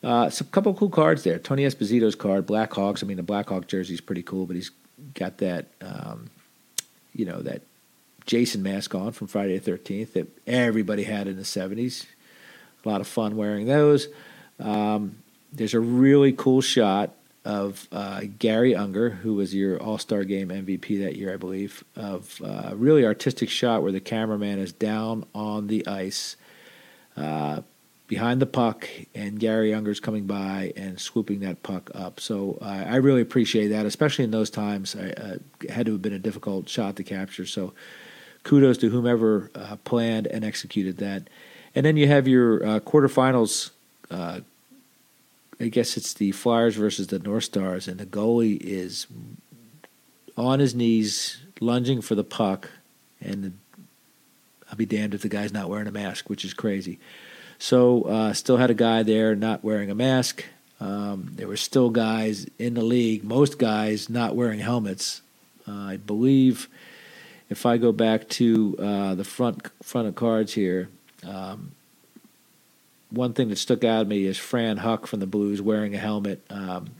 [0.04, 1.40] Uh, some couple cool cards there.
[1.40, 3.04] Tony Esposito's card, Blackhawks.
[3.04, 4.72] I mean, the Blackhawk jersey is pretty cool, but he's
[5.14, 6.30] got that, um,
[7.14, 7.64] you know, that
[8.26, 12.06] Jason mask on from Friday the 13th that everybody had in the 70s.
[12.84, 14.08] A lot of fun wearing those.
[14.60, 15.18] Um,
[15.52, 17.16] there's a really cool shot
[17.46, 21.84] of uh, Garry Unger, who was your All Star Game MVP that year, I believe,
[21.96, 26.36] of uh, really artistic shot where the cameraman is down on the ice
[27.16, 27.62] uh,
[28.08, 32.20] behind the puck, and Garry Unger's coming by and swooping that puck up.
[32.20, 34.96] So uh, I really appreciate that, especially in those times.
[34.96, 37.46] It uh, had to have been a difficult shot to capture.
[37.46, 37.74] So
[38.44, 41.30] kudos to whomever uh, planned and executed that.
[41.76, 43.70] And then you have your uh, quarterfinals.
[45.60, 49.08] I guess it's the Flyers versus the North Stars, and the goalie is
[50.38, 52.70] on his knees, lunging for the puck,
[53.22, 53.58] and
[54.70, 57.00] I'll be damned if the guy's not wearing a mask, which is crazy.
[57.58, 60.44] So, uh, still had a guy there not wearing a mask.
[60.82, 65.22] Um, there were still guys in the league, most guys not wearing helmets.
[65.68, 66.68] Uh, I believe
[67.50, 70.90] if I go back to uh, the front front of cards here,
[71.26, 71.72] um,
[73.16, 75.98] one thing that stuck out at me is Fran Huck from the Blues wearing a
[75.98, 76.46] helmet.
[76.50, 76.92] Um,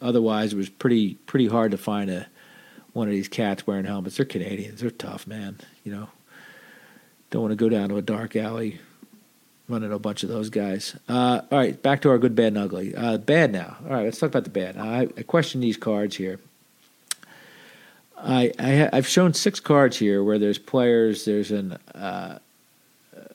[0.00, 2.26] otherwise, it was pretty pretty hard to find a
[2.92, 4.16] one of these cats wearing helmets.
[4.16, 4.80] They're Canadians.
[4.80, 5.58] They're tough, man.
[5.84, 6.08] You know,
[7.30, 8.80] don't want to go down to a dark alley
[9.68, 10.96] running a bunch of those guys.
[11.08, 12.94] Uh, all right, back to our good, bad, and ugly.
[12.94, 13.76] Uh, bad now.
[13.84, 14.76] All right, let's talk about the bad.
[14.76, 16.40] I, I question these cards here.
[18.16, 21.24] I, I have shown six cards here where there's players.
[21.24, 22.38] There's an uh,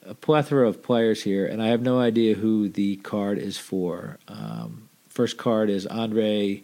[0.05, 4.19] a plethora of players here, and I have no idea who the card is for.
[4.27, 6.63] Um, first card is Andre.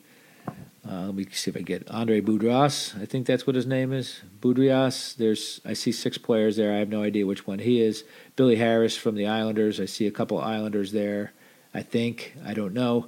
[0.88, 3.00] Uh, let me see if I get Andre Boudrias.
[3.02, 4.22] I think that's what his name is.
[4.40, 5.16] Boudrias.
[5.16, 6.74] There's I see six players there.
[6.74, 8.04] I have no idea which one he is.
[8.36, 9.80] Billy Harris from the Islanders.
[9.80, 11.34] I see a couple Islanders there.
[11.74, 13.08] I think I don't know.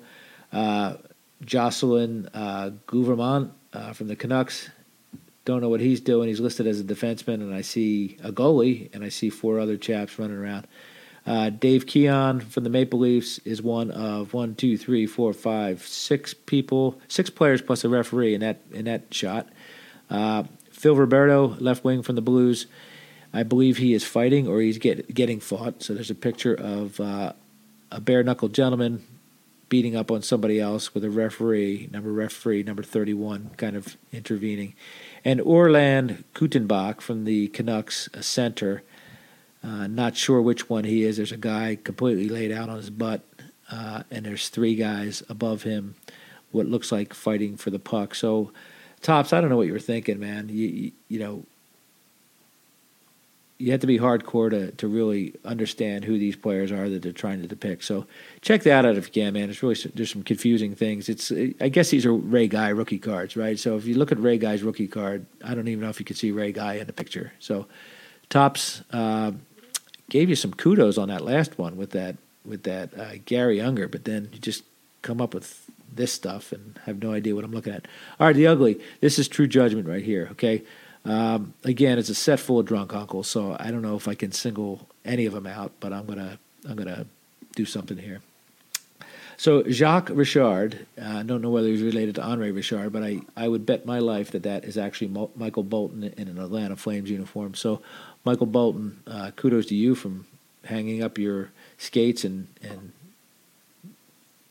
[0.51, 0.97] Uh,
[1.43, 4.69] Jocelyn uh, Guevremont uh, from the Canucks.
[5.51, 6.29] Don't know what he's doing.
[6.29, 9.75] He's listed as a defenseman, and I see a goalie, and I see four other
[9.75, 10.65] chaps running around.
[11.27, 15.85] Uh, Dave Keon from the Maple Leafs is one of one, two, three, four, five,
[15.85, 19.49] six people, six players plus a referee in that in that shot.
[20.09, 22.67] Uh, Phil Roberto, left wing from the Blues.
[23.33, 25.83] I believe he is fighting or he's get, getting fought.
[25.83, 27.33] So there's a picture of uh,
[27.91, 29.05] a bare knuckled gentleman
[29.71, 34.75] beating up on somebody else with a referee, number referee, number 31, kind of intervening.
[35.23, 38.83] And Orland Kurtenbach from the Canucks, center.
[39.63, 41.17] Uh, not sure which one he is.
[41.17, 43.21] There's a guy completely laid out on his butt,
[43.71, 45.95] uh, and there's three guys above him,
[46.51, 48.15] what looks like fighting for the puck.
[48.15, 48.51] So,
[49.01, 50.49] Topps, I don't know what you were thinking, man.
[50.49, 51.45] You, you, you know,
[53.61, 57.11] you have to be hardcore to, to really understand who these players are that they're
[57.11, 57.83] trying to depict.
[57.83, 58.07] So
[58.41, 59.49] check that out if you can, man.
[59.49, 61.07] It's really there's some confusing things.
[61.07, 61.31] It's
[61.61, 63.57] I guess these are Ray Guy rookie cards, right?
[63.59, 66.05] So if you look at Ray Guy's rookie card, I don't even know if you
[66.05, 67.33] could see Ray Guy in the picture.
[67.39, 67.67] So
[68.29, 69.33] Topps uh,
[70.09, 73.87] gave you some kudos on that last one with that with that uh, Garry Unger,
[73.87, 74.63] but then you just
[75.03, 77.87] come up with this stuff and have no idea what I'm looking at.
[78.19, 78.79] All right, the ugly.
[79.01, 80.29] This is true judgment right here.
[80.31, 80.63] Okay.
[81.03, 84.13] Um, again, it's a set full of drunk uncles, so I don't know if I
[84.13, 86.37] can single any of them out, but I'm gonna
[86.67, 87.05] I'm gonna
[87.55, 88.21] do something here.
[89.41, 93.21] So Jacques Richard, uh, I don't know whether he's related to Andre Richard, but I,
[93.35, 96.75] I would bet my life that that is actually Mo- Michael Bolton in an Atlanta
[96.75, 97.55] Flames uniform.
[97.55, 97.81] So
[98.23, 100.27] Michael Bolton, uh, kudos to you from
[100.65, 101.49] hanging up your
[101.79, 102.91] skates and and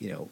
[0.00, 0.28] you know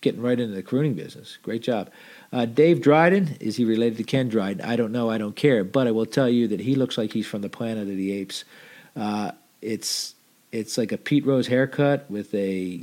[0.00, 1.38] getting right into the crooning business.
[1.42, 1.90] Great job.
[2.32, 4.64] Uh, Dave Dryden, is he related to Ken Dryden?
[4.64, 5.10] I don't know.
[5.10, 5.64] I don't care.
[5.64, 8.12] But I will tell you that he looks like he's from the Planet of the
[8.12, 8.44] Apes.
[8.94, 9.32] Uh,
[9.62, 10.14] it's
[10.52, 12.80] it's like a Pete Rose haircut with a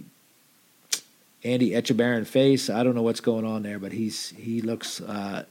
[1.44, 2.70] Andy Etchebarren face.
[2.70, 5.46] I don't know what's going on there, but he's he looks uh,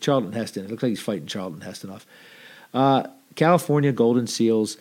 [0.00, 0.64] Charlton Heston.
[0.64, 2.06] It looks like he's fighting Charlton Heston off.
[2.72, 4.76] Uh, California Golden Seals.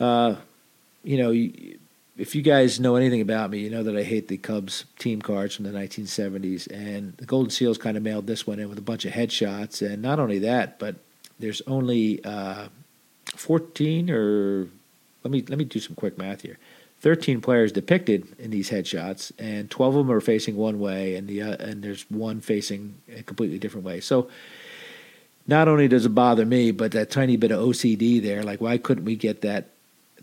[0.00, 0.36] Uh,
[1.04, 1.30] you know,
[2.16, 5.22] if you guys know anything about me, you know that I hate the Cubs team
[5.22, 6.70] cards from the 1970s.
[6.70, 9.80] And the Golden Seals kind of mailed this one in with a bunch of headshots.
[9.86, 10.96] And not only that, but
[11.38, 12.68] there's only uh,
[13.34, 14.68] 14 or
[15.24, 16.58] let me let me do some quick math here.
[17.00, 21.26] 13 players depicted in these headshots, and 12 of them are facing one way, and
[21.26, 24.00] the uh, and there's one facing a completely different way.
[24.00, 24.28] So
[25.46, 28.78] not only does it bother me, but that tiny bit of OCD there, like why
[28.78, 29.71] couldn't we get that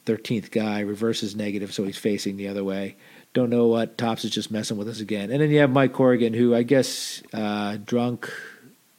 [0.09, 2.95] 13th guy, reverses negative, so he's facing the other way.
[3.33, 3.97] Don't know what.
[3.97, 5.29] Topps is just messing with us again.
[5.29, 8.31] And then you have Mike Corrigan, who I guess uh, drunk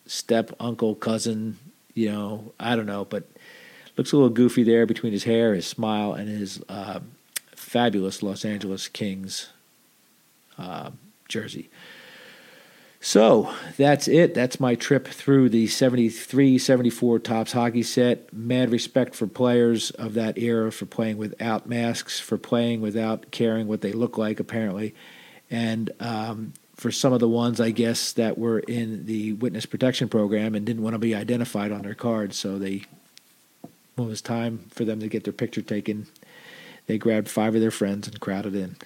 [0.07, 1.59] step uncle, cousin,
[1.95, 3.25] you know, I don't know, but
[3.97, 7.01] looks a little goofy there between his hair, his smile, and his uh,
[7.57, 9.49] fabulous Los Angeles Kings
[10.59, 10.91] uh,
[11.29, 11.71] jersey.
[13.03, 14.35] So that's it.
[14.35, 18.31] That's my trip through the 73 74 Topps hockey set.
[18.33, 23.67] Mad respect for players of that era for playing without masks, for playing without caring
[23.67, 24.95] what they look like, apparently.
[25.51, 30.11] And um, for some of the ones, I guess, that were in the witness protection
[30.11, 32.37] program and didn't want to be identified on their cards.
[32.37, 32.83] So they,
[33.97, 36.07] when it was time for them to get their picture taken,
[36.87, 38.77] they grabbed five of their friends and crowded in.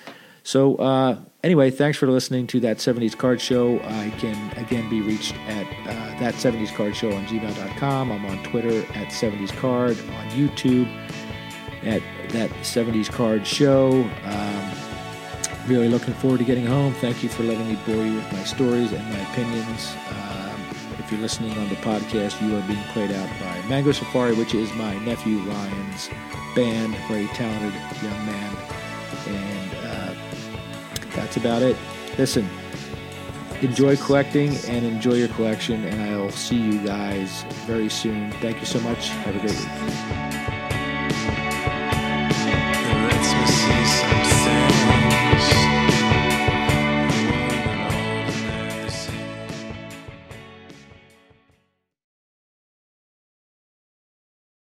[0.44, 3.80] So, uh, anyway, thanks for listening to that 70s Card Show.
[3.80, 8.12] I can again be reached at uh, that 70s Card Show on gmail.com.
[8.12, 10.86] I'm on Twitter at 70s Card, on YouTube
[11.82, 14.02] at that 70s Card Show.
[14.24, 14.70] Um,
[15.66, 16.92] really looking forward to getting home.
[16.92, 19.94] Thank you for letting me bore you with my stories and my opinions.
[20.10, 20.60] Um,
[20.98, 24.54] if you're listening on the podcast, you are being played out by Mango Safari, which
[24.54, 26.10] is my nephew Ryan's
[26.54, 27.72] band, very talented
[28.02, 28.73] young man.
[31.14, 31.76] That's about it.
[32.18, 32.48] Listen,
[33.62, 38.30] enjoy collecting and enjoy your collection, and I'll see you guys very soon.
[38.32, 39.08] Thank you so much.
[39.08, 40.33] Have a great week.